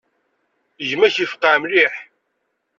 [0.89, 1.93] Gma-k yefqeε mliḥ.